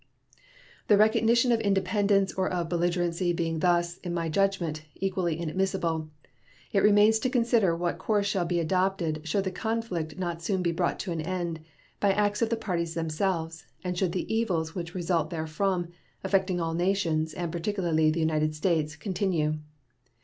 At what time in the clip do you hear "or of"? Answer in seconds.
2.33-2.69